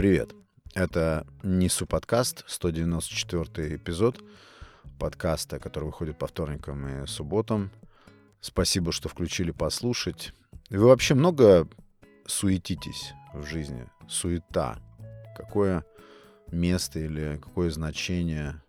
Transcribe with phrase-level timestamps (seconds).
[0.00, 0.34] привет.
[0.74, 4.24] Это Нису подкаст, 194 эпизод
[4.98, 7.70] подкаста, который выходит по вторникам и субботам.
[8.40, 10.32] Спасибо, что включили послушать.
[10.70, 11.68] Вы вообще много
[12.24, 13.86] суетитесь в жизни?
[14.08, 14.78] Суета.
[15.36, 15.84] Какое
[16.50, 18.62] место или какое значение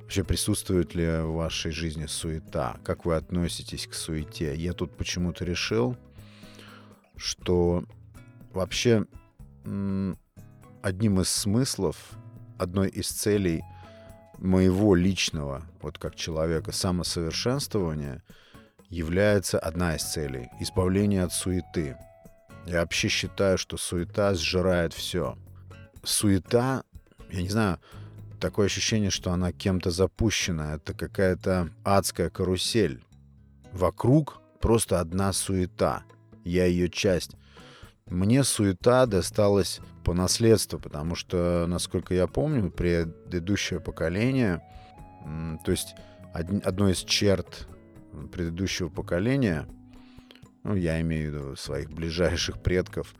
[0.00, 2.78] Вообще присутствует ли в вашей жизни суета?
[2.84, 4.56] Как вы относитесь к суете?
[4.56, 5.94] Я тут почему-то решил,
[7.18, 7.84] что
[8.54, 9.04] вообще
[10.82, 11.96] одним из смыслов,
[12.58, 13.62] одной из целей
[14.38, 18.22] моего личного, вот как человека, самосовершенствования
[18.88, 21.96] является одна из целей— избавление от суеты.
[22.66, 25.36] Я вообще считаю, что суета сжирает все.
[26.02, 26.84] Суета,
[27.30, 27.78] я не знаю,
[28.40, 30.74] такое ощущение, что она кем-то запущена.
[30.74, 33.04] Это какая-то адская карусель.
[33.72, 36.02] Вокруг просто одна суета.
[36.44, 37.32] Я ее часть.
[38.10, 44.60] Мне суета досталась по наследству, потому что, насколько я помню, предыдущее поколение,
[45.64, 45.94] то есть
[46.32, 47.68] одно из черт
[48.32, 49.68] предыдущего поколения,
[50.64, 53.14] ну, я имею в виду своих ближайших предков,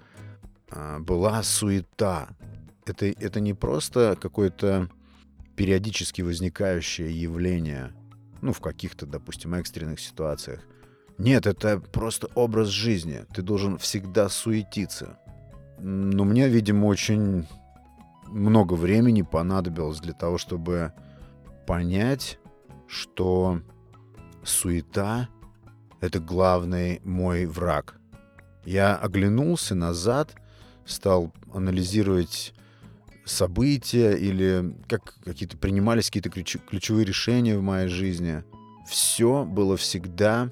[0.71, 2.29] а, была суета.
[2.85, 4.91] Это, это не просто какое-то
[5.57, 7.93] периодически возникающее явление,
[8.43, 10.67] ну, в каких-то, допустим, экстренных ситуациях.
[11.21, 13.27] Нет, это просто образ жизни.
[13.35, 15.19] Ты должен всегда суетиться.
[15.79, 17.47] Но мне, видимо, очень
[18.27, 20.95] много времени понадобилось для того, чтобы
[21.67, 22.39] понять,
[22.87, 23.61] что
[24.43, 25.29] суета—
[26.01, 28.01] это главный мой враг.
[28.65, 30.35] Я оглянулся назад,
[30.87, 32.55] стал анализировать
[33.27, 38.43] события или как какие-то принимались какие-то ключевые решения в моей жизни.
[38.89, 40.49] Все было всегда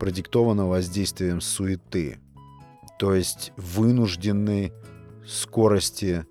[0.00, 2.18] продиктовано воздействием суеты,
[2.98, 4.72] то есть вынужденной
[5.28, 6.24] скорости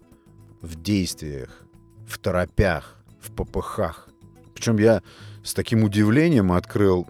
[0.61, 1.61] в действиях,
[2.07, 4.09] в торопях, в попыхах.
[4.55, 5.03] Причем я
[5.43, 7.07] с таким удивлением открыл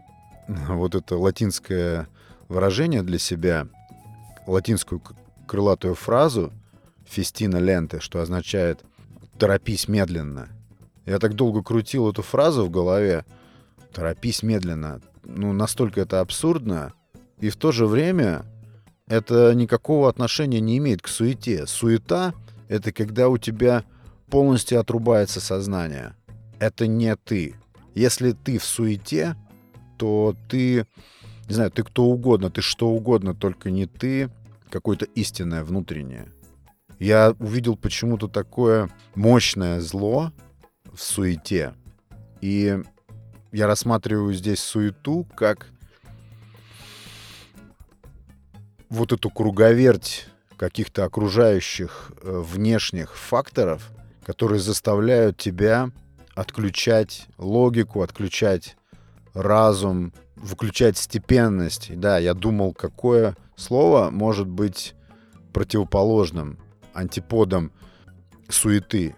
[0.47, 2.09] вот это латинское
[2.49, 3.67] выражение для себя,
[4.45, 5.01] латинскую
[5.47, 6.51] крылатую фразу
[7.07, 8.83] «фестина ленты», что означает
[9.37, 10.49] «торопись медленно».
[11.05, 13.25] Я так долго крутил эту фразу в голове
[13.93, 16.93] «торопись медленно», ну, настолько это абсурдно,
[17.39, 18.45] и в то же время
[19.07, 21.65] это никакого отношения не имеет к суете.
[21.65, 22.33] Суета—
[22.67, 23.83] это когда у тебя
[24.29, 26.15] полностью отрубается сознание.
[26.59, 27.55] Это не ты.
[27.95, 29.35] Если ты в суете,
[29.97, 30.85] то ты,
[31.47, 34.29] не знаю, ты кто угодно, ты что угодно, только не ты,
[34.69, 36.31] какое-то истинное внутреннее.
[36.99, 40.31] Я увидел почему-то такое мощное зло
[40.91, 41.73] в суете.
[42.41, 42.77] И
[43.51, 45.67] я рассматриваю здесь суету как
[48.89, 50.27] вот эту круговерть
[50.57, 53.89] каких-то окружающих э, внешних факторов,
[54.25, 55.91] которые заставляют тебя
[56.35, 58.75] отключать логику, отключать
[59.33, 61.97] разум, выключать степенность.
[61.99, 64.95] Да, я думал, какое слово может быть
[65.53, 66.59] противоположным,
[66.93, 67.71] антиподом
[68.49, 69.15] суеты.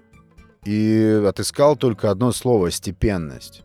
[0.64, 3.64] И отыскал только одно слово— степенность.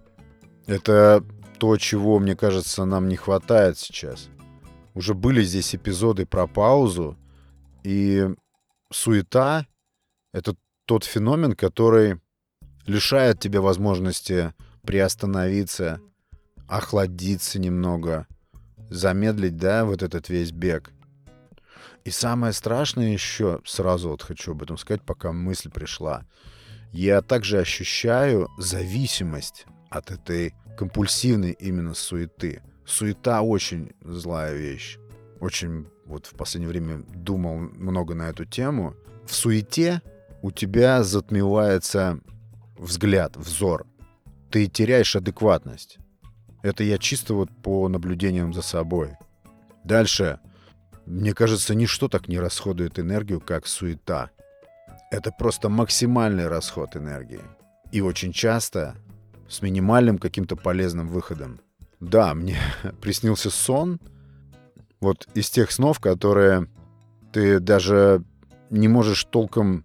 [0.66, 1.24] Это
[1.58, 4.28] то, чего, мне кажется, нам не хватает сейчас.
[4.94, 7.16] Уже были здесь эпизоды про паузу,
[7.82, 8.28] и
[8.90, 9.66] суета—
[10.32, 10.56] это
[10.86, 12.20] тот феномен, который
[12.86, 16.00] лишает тебя возможности приостановиться,
[16.68, 18.26] охладиться немного,
[18.90, 20.92] замедлить, да, вот этот весь бег.
[22.04, 26.24] И самое страшное еще, сразу вот хочу об этом сказать, пока мысль пришла,
[26.92, 32.62] я также ощущаю зависимость от этой компульсивной именно суеты.
[32.84, 34.98] Суета очень злая вещь.
[35.40, 38.94] Очень вот в последнее время думал много на эту тему.
[39.26, 40.02] В суете
[40.42, 42.20] у тебя затмевается
[42.78, 43.86] взгляд, взор.
[44.50, 45.98] Ты теряешь адекватность.
[46.62, 49.16] Это я чисто вот по наблюдениям за собой.
[49.84, 50.40] Дальше.
[51.06, 54.30] Мне кажется, ничто так не расходует энергию, как суета.
[55.10, 57.42] Это просто максимальный расход энергии.
[57.92, 58.96] И очень часто
[59.48, 61.60] с минимальным каким-то полезным выходом.
[62.00, 62.58] Да, мне
[63.00, 64.00] приснился сон,
[65.00, 66.68] вот из тех снов, которые
[67.32, 68.22] ты даже
[68.70, 69.84] не можешь толком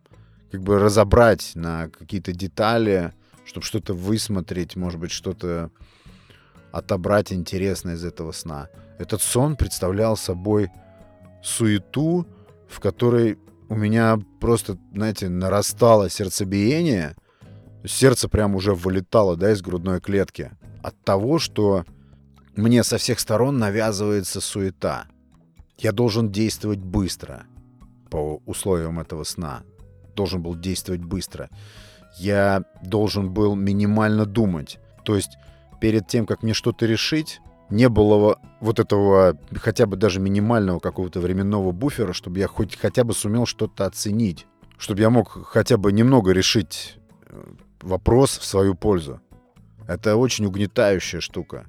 [0.52, 3.14] как бы разобрать на какие-то детали,
[3.46, 5.72] чтобы что-то высмотреть, может быть, что-то
[6.72, 8.70] отобрать интересное из этого сна.
[8.98, 10.70] Этот сон представлял собой
[11.44, 12.28] суету,
[12.70, 13.38] в которой
[13.68, 17.16] у меня просто, знаете, нарастало сердцебиение,
[17.86, 20.52] сердце прям уже вылетало, да, из грудной клетки.
[20.84, 21.86] От того, что
[22.56, 25.06] мне со всех сторон навязывается суета.
[25.78, 27.44] Я должен действовать быстро
[28.10, 29.64] по условиям этого сна.
[30.16, 31.50] должен был действовать быстро.
[32.18, 34.78] Я должен был минимально думать.
[35.06, 35.38] То есть
[35.80, 37.40] перед тем, как мне что-то решить,
[37.70, 43.04] не было вот этого хотя бы даже минимального какого-то временного буфера, чтобы я хоть хотя
[43.06, 44.46] бы сумел что-то оценить,
[44.78, 46.98] чтобы я мог хотя бы немного решить
[47.28, 47.44] э,
[47.82, 49.22] вопрос в свою пользу.
[49.88, 51.66] Это очень угнетающая штука.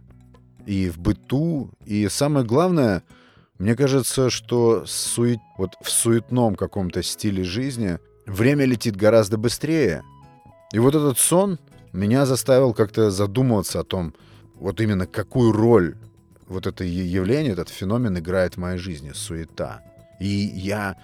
[0.67, 3.03] И в быту, и самое главное,
[3.59, 10.03] мне кажется, что сует, вот в суетном каком-то стиле жизни время летит гораздо быстрее.
[10.73, 11.59] И вот этот сон
[11.93, 14.15] меня заставил как-то задумываться о том,
[14.55, 15.97] вот именно какую роль
[16.47, 19.83] вот это явление, этот феномен играет в моей жизни, суета.
[20.21, 20.97] И я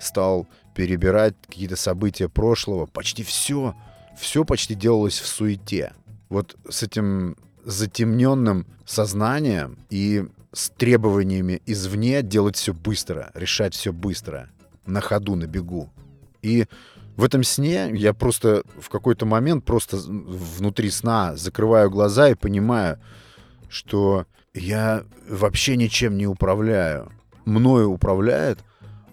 [0.00, 2.86] стал перебирать какие-то события прошлого.
[2.86, 3.74] Почти все,
[4.18, 5.92] все почти делалось в суете.
[6.28, 14.48] Вот с этим затемненным сознанием и с требованиями извне делать все быстро, решать все быстро,
[14.86, 15.90] на ходу, на бегу.
[16.42, 16.66] И
[17.16, 22.98] в этом сне я просто в какой-то момент просто внутри сна закрываю глаза и понимаю,
[23.68, 27.10] что я вообще ничем не управляю.
[27.44, 28.60] Мною управляет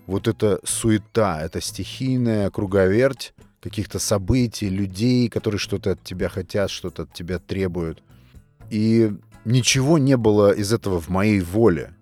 [0.05, 3.33] вот эта суета, эта стихийная круговерть
[3.63, 8.03] каких-то событий, людей, которые что-то от тебя хотят, что-то от тебя требуют.
[8.69, 9.13] И
[9.45, 11.95] ничего не было из этого в моей воле.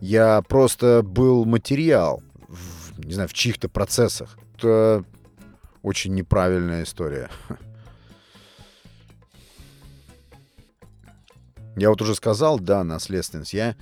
[0.00, 4.38] Я просто был материал, в, не знаю, в чьих-то процессах.
[4.56, 5.04] Это
[5.82, 7.28] очень неправильная история.
[11.74, 13.54] Я вот уже сказал, да, наследственность.
[13.54, 13.76] Я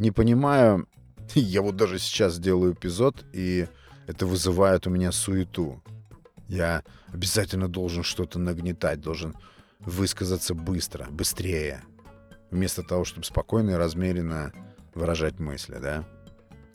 [0.00, 0.88] не понимаю,
[1.34, 3.68] я вот даже сейчас делаю эпизод, и
[4.08, 5.80] это вызывает у меня суету.
[6.48, 9.36] Я обязательно должен что-то нагнетать, должен
[9.80, 11.82] высказаться быстро, быстрее,
[12.50, 14.52] вместо того, чтобы спокойно и размеренно
[14.94, 16.04] выражать мысли, да?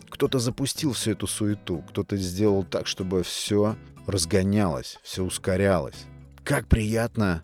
[0.10, 3.76] Кто-то запустил всю эту суету, кто-то сделал так, чтобы все
[4.06, 6.06] разгонялось, все ускорялось.
[6.44, 7.44] Как приятно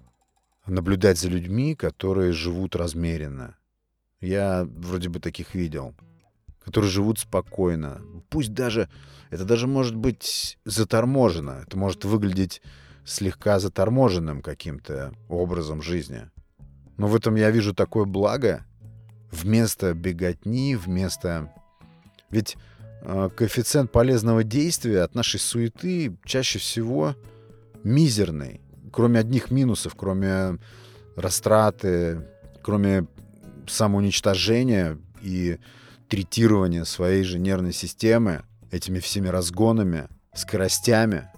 [0.68, 3.58] наблюдать за людьми, которые живут размеренно.
[4.22, 5.96] Я вроде бы таких видел,
[6.64, 8.02] которые живут спокойно.
[8.30, 8.90] Пусть даже,
[9.30, 12.62] это даже может быть заторможено, это может выглядеть
[13.06, 16.30] слегка заторможенным каким-то образом жизни.
[16.98, 18.66] Но в этом я вижу такое благо.
[19.32, 21.54] Вместо беготни, вместо...
[22.30, 22.58] Ведь
[23.02, 27.16] э, коэффициент полезного действия от нашей суеты чаще всего
[27.84, 30.58] мизерный кроме одних минусов, кроме
[31.16, 32.28] растраты,
[32.62, 33.08] кроме
[33.68, 35.60] самоуничтожения и
[36.10, 41.30] третирования своей же нервной системы этими всеми разгонами, скоростями,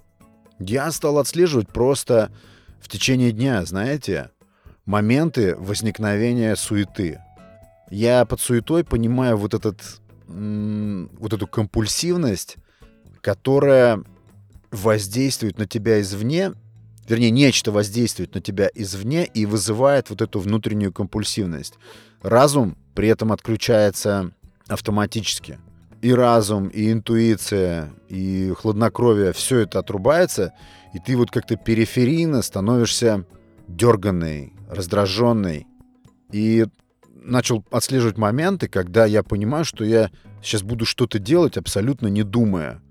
[0.60, 2.32] я стал отслеживать просто
[2.80, 4.32] в течение дня, знаете,
[4.86, 7.20] моменты возникновения суеты.
[7.90, 12.56] Я под суетой понимаю вот этот вот эту компульсивность,
[13.20, 14.02] которая
[14.72, 16.54] воздействует на тебя извне
[17.12, 21.74] вернее, нечто воздействует на тебя извне и вызывает вот эту внутреннюю компульсивность.
[22.22, 24.32] Разум при этом отключается
[24.72, 25.60] автоматически.
[26.02, 30.54] И разум, и интуиция, и хладнокровие, все это отрубается,
[30.94, 33.26] и ты вот как-то периферийно становишься
[33.68, 35.68] дерганный, раздраженный.
[36.32, 36.66] И
[37.14, 40.10] начал отслеживать моменты, когда я понимаю, что я
[40.42, 42.82] сейчас буду что-то делать абсолютно не думая.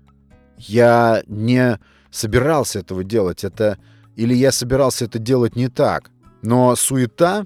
[0.57, 1.79] Я не
[2.11, 3.43] собирался этого делать.
[3.43, 3.77] Это
[4.15, 6.11] или я собирался это делать не так.
[6.41, 7.45] Но суета,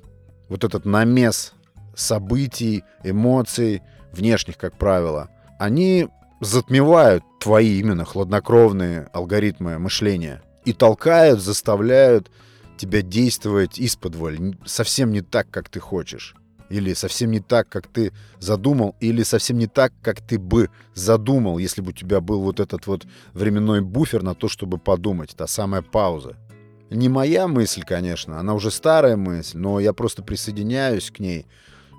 [0.50, 1.54] вот этот намес
[1.96, 3.82] событий, эмоций,
[4.16, 5.30] внешних, как правило,
[5.60, 6.08] они
[6.42, 12.32] затмевают твои именно хладнокровные алгоритмы мышления и толкают, заставляют
[12.78, 14.16] тебя действовать из-под
[14.66, 16.36] совсем не так, как ты хочешь.
[16.70, 21.60] Или совсем не так, как ты задумал, или совсем не так, как ты бы задумал,
[21.60, 25.46] если бы у тебя был вот этот вот временной буфер на то, чтобы подумать, та
[25.46, 26.38] самая пауза.
[26.90, 31.46] Не моя мысль, конечно, она уже старая мысль, но я просто присоединяюсь к ней,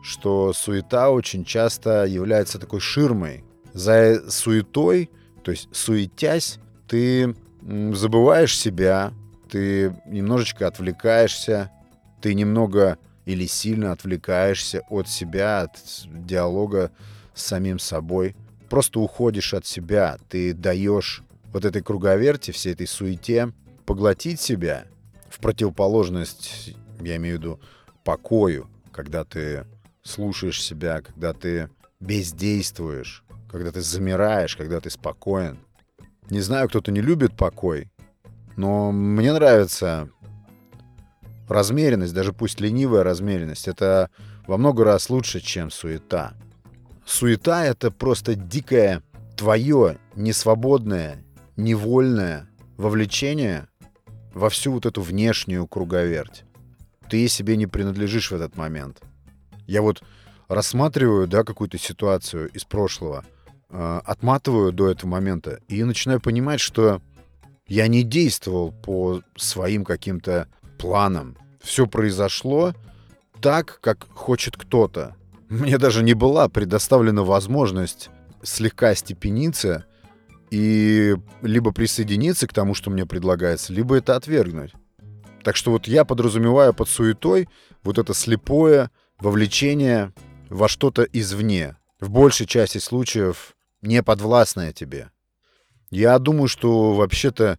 [0.06, 3.44] что суета очень часто является такой ширмой.
[3.72, 5.10] За суетой,
[5.42, 9.12] то есть суетясь, ты забываешь себя,
[9.50, 11.72] ты немножечко отвлекаешься,
[12.20, 15.72] ты немного или сильно отвлекаешься от себя, от
[16.06, 16.92] диалога
[17.34, 18.36] с самим собой.
[18.70, 23.52] Просто уходишь от себя, ты даешь вот этой круговерти, всей этой суете
[23.84, 24.84] поглотить себя
[25.28, 27.60] в противоположность, я имею в виду,
[28.04, 29.66] покою, когда ты
[30.06, 31.68] слушаешь себя, когда ты
[32.00, 35.58] бездействуешь, когда ты замираешь, когда ты спокоен.
[36.30, 37.90] Не знаю, кто-то не любит покой,
[38.56, 40.08] но мне нравится
[41.48, 43.68] размеренность, даже пусть ленивая размеренность.
[43.68, 44.10] Это
[44.46, 46.34] во много раз лучше, чем суета.
[47.04, 49.02] Суета— это просто дикое,
[49.36, 51.24] твое, несвободное,
[51.56, 53.68] невольное вовлечение
[54.34, 56.44] во всю вот эту внешнюю круговерть.
[57.08, 59.00] Ты себе не принадлежишь в этот момент.
[59.66, 60.02] Я вот
[60.48, 63.24] рассматриваю, да, какую-то ситуацию из прошлого,
[63.68, 67.00] э, отматываю до этого момента и начинаю понимать, что
[67.66, 71.36] я не действовал по своим каким-то планам.
[71.60, 72.74] Все произошло
[73.40, 75.16] так, как хочет кто-то.
[75.48, 78.10] Мне даже не была предоставлена возможность
[78.42, 79.84] слегка степениться
[80.50, 84.72] и либо присоединиться к тому, что мне предлагается, либо это отвергнуть.
[85.42, 87.48] Так что вот я подразумеваю под суетой
[87.82, 90.12] вот это слепое вовлечение
[90.48, 91.76] во что-то извне.
[92.00, 95.10] В большей части случаев не подвластное тебе.
[95.90, 97.58] Я думаю, что вообще-то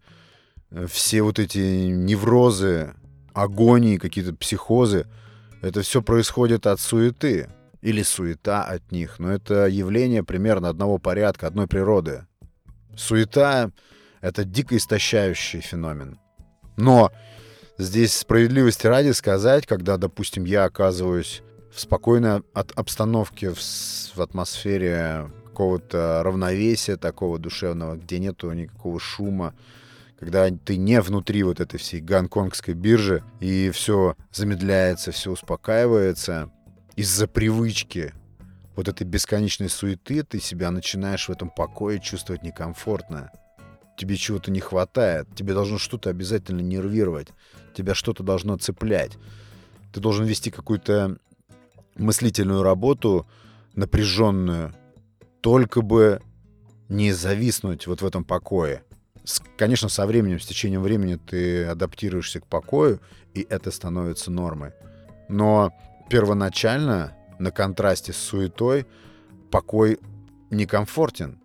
[0.70, 2.94] э, все вот эти неврозы,
[3.34, 5.08] агонии, какие-то психозы,
[5.62, 7.50] это все происходит от суеты.
[7.82, 9.20] Или суета от них.
[9.20, 12.26] Но это явление примерно одного порядка, одной природы.
[12.96, 13.72] Суета—
[14.22, 16.20] это дико истощающий феномен.
[16.76, 17.12] Но
[17.78, 21.44] здесь справедливости ради сказать, когда, допустим, я оказываюсь
[21.78, 29.54] в спокойной от обстановке, в, в атмосфере какого-то равновесия такого душевного, где нету никакого шума,
[30.20, 36.50] когда ты не внутри вот этой всей гонконгской биржи, и все замедляется, все успокаивается
[36.96, 38.12] из-за привычки
[38.76, 43.30] вот этой бесконечной суеты, ты себя начинаешь в этом покое чувствовать некомфортно.
[43.98, 47.28] Тебе чего-то не хватает, тебе должно что-то обязательно нервировать,
[47.76, 49.12] тебя что-то должно цеплять.
[49.94, 51.20] Ты должен вести какую-то
[51.98, 53.28] мыслительную работу,
[53.76, 54.74] напряженную,
[55.42, 56.22] только бы
[56.90, 58.84] не зависнуть вот в этом покое.
[59.58, 63.00] Конечно, со временем, с течением времени ты адаптируешься к покою,
[63.34, 64.72] и это становится нормой.
[65.28, 65.74] Но
[66.10, 68.86] первоначально, на контрасте с суетой,
[69.52, 70.00] покой
[70.50, 71.40] некомфортен.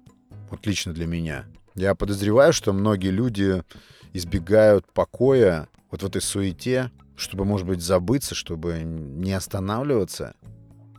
[0.51, 1.47] Вот лично для меня.
[1.75, 3.63] Я подозреваю, что многие люди
[4.13, 10.35] избегают покоя вот в этой суете, чтобы, может быть, забыться, чтобы не останавливаться.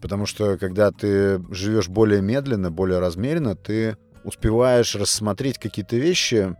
[0.02, 6.56] Потому что когда ты живешь более медленно, более размеренно, ты успеваешь рассмотреть какие-то вещи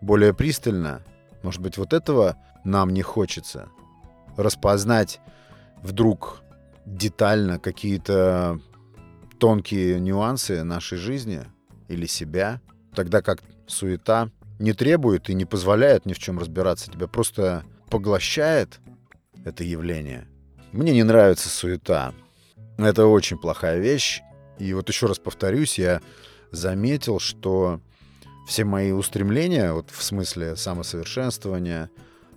[0.00, 1.02] более пристально.
[1.42, 3.68] Может быть, вот этого нам не хочется.
[4.36, 5.20] Распознать
[5.82, 6.42] вдруг
[6.84, 8.60] детально какие-то
[9.38, 11.42] тонкие нюансы нашей жизни
[11.88, 12.60] или себя,
[12.94, 18.80] тогда как суета не требует и не позволяет ни в чем разбираться, тебя просто поглощает
[19.48, 20.26] это явление.
[20.72, 22.14] Мне не нравится суета.
[22.76, 24.20] Это очень плохая вещь.
[24.58, 26.00] И вот еще раз повторюсь, я
[26.52, 27.80] заметил, что
[28.46, 31.90] все мои устремления, вот в смысле самосовершенствования,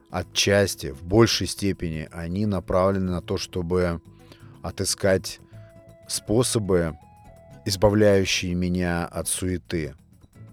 [0.10, 4.02] отчасти, в большей степени, они направлены на то, чтобы
[4.62, 5.40] отыскать
[6.08, 6.98] способы,
[7.66, 9.96] избавляющие меня от суеты.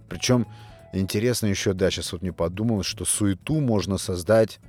[0.09, 0.47] Причем
[0.93, 4.61] интересно еще, да, сейчас вот не подумал, что суету можно создать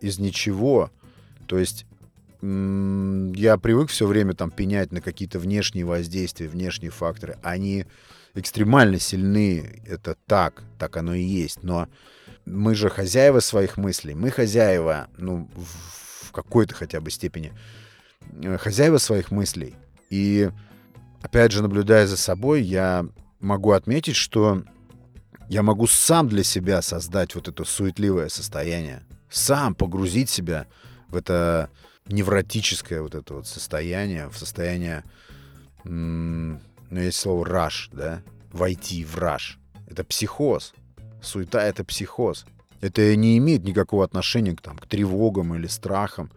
[0.00, 0.90] из ничего.
[1.48, 1.86] То есть
[2.40, 7.36] я привык все время там пенять на какие-то внешние воздействия, внешние факторы.
[7.42, 7.84] Они
[8.34, 11.64] экстремально сильны, это так, так оно и есть.
[11.64, 11.88] Но
[12.44, 17.52] мы же хозяева своих мыслей, мы хозяева, ну, в какой-то хотя бы степени,
[18.42, 19.74] э, хозяева своих мыслей.
[20.08, 20.50] И,
[21.20, 23.06] опять же, наблюдая за собой, я
[23.40, 24.62] могу отметить, что
[25.48, 30.66] я могу сам для себя создать вот это суетливое состояние, сам погрузить себя
[31.16, 31.70] это
[32.06, 35.04] невротическое вот это вот состояние, в состояние,
[35.84, 36.58] ну,
[36.90, 38.22] есть слово раш, да,
[38.52, 39.58] войти в раш.
[39.86, 40.74] Это психоз.
[41.22, 42.46] Суета— это психоз.
[42.80, 46.30] Это не имеет никакого отношения к, там, к тревогам или страхам.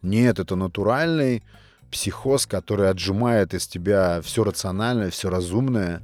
[0.00, 1.42] Нет, это натуральный
[1.90, 6.02] психоз, который отжимает из тебя все рациональное, все разумное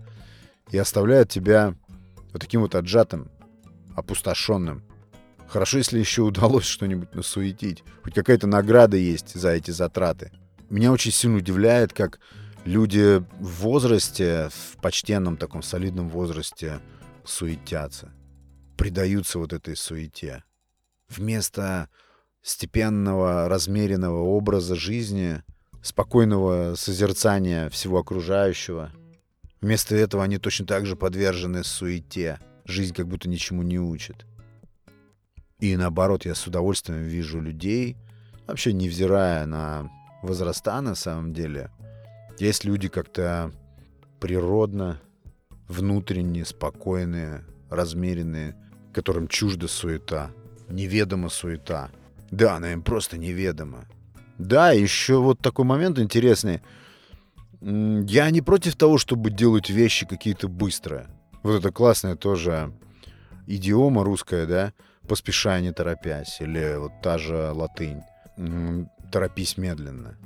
[0.71, 1.75] и оставляет тебя
[2.33, 3.31] вот таким вот отжатым,
[3.97, 4.83] опустошенным.
[5.49, 7.83] Хорошо, если еще удалось что-нибудь насуетить.
[8.03, 10.31] Хоть какая-то награда есть за эти затраты.
[10.69, 12.21] Меня очень сильно удивляет, как
[12.67, 16.81] люди в возрасте, в почтенном таком солидном возрасте
[17.25, 18.13] суетятся.
[18.77, 20.45] Предаются вот этой суете.
[21.09, 21.89] Вместо
[22.43, 25.43] степенного, размеренного образа жизни,
[25.83, 28.93] спокойного созерцания всего окружающего.
[29.63, 32.39] Вместо этого они точно так же подвержены суете.
[32.67, 34.27] Жизнь как будто ничему не учит.
[35.61, 37.97] И наоборот, я с удовольствием вижу людей,
[38.47, 39.91] вообще невзирая на
[40.23, 41.71] возраста на самом деле.
[42.39, 43.51] Есть люди как-то
[44.21, 45.01] природно,
[45.67, 48.57] внутренне спокойные, размеренные,
[48.93, 50.31] которым чужда суета,
[50.69, 51.91] неведома суета.
[52.31, 53.87] Да, она им просто неведома.
[54.39, 56.61] Да, еще вот такой момент интересный.
[57.61, 61.09] Я не против того, чтобы делать вещи какие-то быстрые.
[61.43, 62.73] Вот это классное тоже
[63.47, 64.73] идиома русская, да,
[65.09, 68.03] поспешай, не торопясь, или вот та же латынь,
[69.11, 70.17] торопись медленно.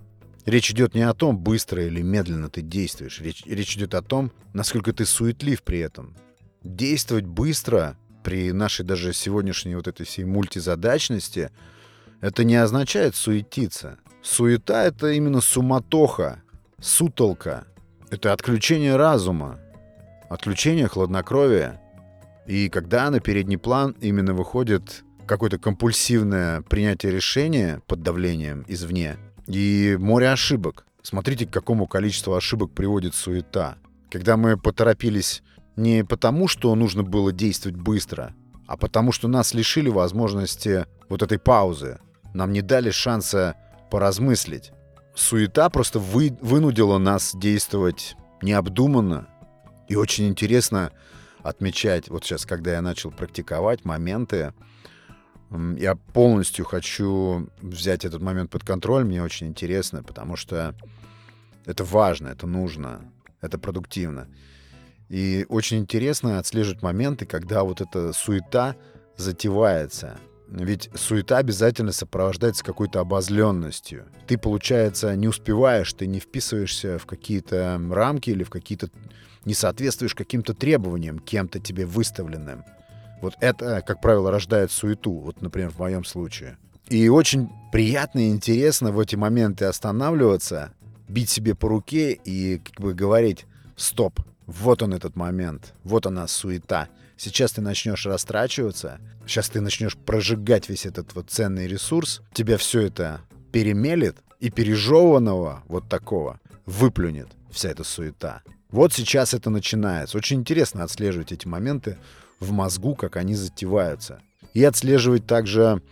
[0.45, 3.21] Речь идет не о том, быстро или медленно ты действуешь.
[3.21, 6.17] Речь, речь идет о том, насколько ты суетлив при этом.
[6.65, 11.51] Действовать быстро при нашей даже сегодняшней вот этой всей мультизадачности,
[12.21, 13.99] это не означает суетиться.
[14.23, 16.43] Суета— это именно суматоха,
[16.81, 17.65] сутолка.
[18.11, 19.59] Это отключение разума,
[20.29, 21.81] отключение хладнокровия.
[22.47, 29.97] И когда на передний план именно выходит какое-то компульсивное принятие решения под давлением извне и
[29.99, 30.85] море ошибок.
[31.03, 33.77] Смотрите, к какому количеству ошибок приводит суета.
[34.11, 35.43] Когда мы поторопились
[35.77, 38.35] не потому, что нужно было действовать быстро,
[38.67, 41.99] а потому что нас лишили возможности вот этой паузы.
[42.35, 43.57] Нам не дали шанса
[43.91, 44.73] поразмыслить.
[45.15, 49.29] Суета просто вы, вынудила нас действовать необдуманно.
[49.89, 50.93] И очень интересно
[51.43, 54.53] отмечать, вот сейчас, когда я начал практиковать моменты,
[55.77, 60.75] я полностью хочу взять этот момент под контроль, мне очень интересно, потому что
[61.67, 64.29] это важно, это нужно, это продуктивно.
[65.09, 68.77] И очень интересно отслеживать моменты, когда вот эта суета
[69.17, 70.19] затевается.
[70.49, 74.07] Ведь суета обязательно сопровождается какой-то обозленностью.
[74.27, 78.91] Ты, получается, не успеваешь, ты не вписываешься в какие-то рамки или в какие-то...
[79.45, 82.65] не соответствуешь каким-то требованиям, кем-то тебе выставленным.
[83.21, 85.13] Вот это, как правило, рождает суету.
[85.13, 86.57] Вот, например, в моем случае.
[86.89, 90.73] И очень приятно и интересно в эти моменты останавливаться,
[91.09, 93.47] бить себе по руке и как бы говорить
[93.77, 96.89] «стоп, вот он этот момент, вот она суета.
[97.17, 102.81] Сейчас ты начнешь растрачиваться, сейчас ты начнешь прожигать весь этот вот ценный ресурс, тебя все
[102.83, 103.21] это
[103.53, 108.43] перемелет, и пережеванного вот такого выплюнет вся эта суета.
[108.73, 110.17] Вот сейчас это начинается.
[110.17, 111.99] Очень интересно отслеживать эти моменты
[112.41, 114.21] в мозгу, как они затеваются.
[114.55, 115.83] И отслеживать также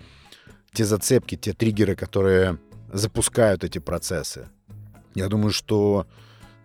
[0.73, 2.59] те зацепки, те триггеры, которые
[2.93, 4.49] запускают эти процессы.
[5.15, 6.07] Я думаю, что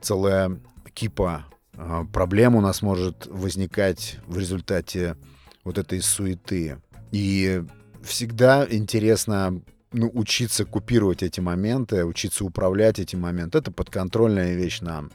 [0.01, 0.57] целая
[0.93, 1.45] кипа
[1.77, 5.17] а, проблем у нас может возникать в результате
[5.65, 6.77] вот этой суеты.
[7.11, 7.61] И
[8.03, 9.61] всегда интересно
[9.91, 13.57] ну, учиться купировать эти моменты, учиться управлять эти моменты.
[13.57, 15.11] Это подконтрольная вещь нам.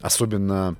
[0.00, 0.76] Особенно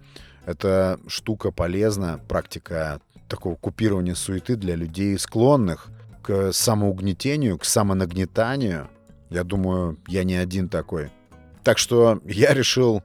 [0.47, 5.89] эта штука полезна, практика такого купирования суеты для людей, склонных
[6.23, 8.89] к самоугнетению, к самонагнетанию.
[9.31, 11.11] Я думаю, я не один такой.
[11.63, 13.03] Так что я решил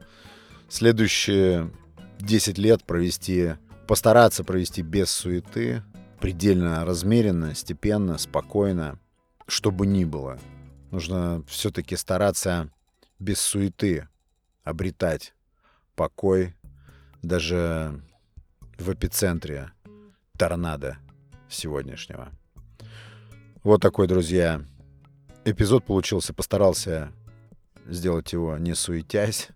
[0.68, 1.70] следующие
[2.18, 3.54] 10 лет провести,
[3.86, 5.82] постараться провести без суеты,
[6.20, 8.98] предельно размеренно, степенно, спокойно,
[9.46, 10.38] что бы ни было.
[10.90, 12.70] Нужно все-таки стараться
[13.18, 14.08] без суеты
[14.64, 15.35] обретать
[15.96, 16.54] покой
[17.22, 18.00] даже
[18.78, 19.72] в эпицентре
[20.38, 20.98] торнадо
[21.48, 22.30] сегодняшнего.
[23.64, 24.62] Вот такой, друзья,
[25.44, 26.32] эпизод получился.
[26.32, 27.10] Постарался
[27.86, 29.48] сделать его не суетясь.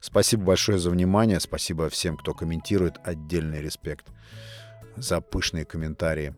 [0.00, 1.38] Спасибо большое за внимание.
[1.40, 2.96] Спасибо всем, кто комментирует.
[3.04, 4.06] Отдельный респект
[4.96, 6.34] за пышные комментарии.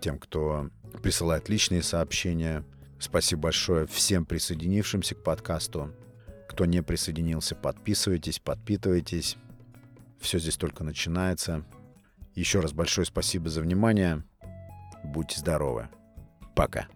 [0.00, 0.70] Тем, кто
[1.02, 2.64] присылает личные сообщения.
[2.98, 5.92] Спасибо большое всем присоединившимся к подкасту.
[6.48, 9.36] Кто не присоединился, подписывайтесь, подпитывайтесь.
[10.20, 11.64] Все здесь только начинается.
[12.34, 14.24] Еще раз большое спасибо за внимание.
[15.04, 15.88] Будьте здоровы.
[16.54, 16.88] Пока.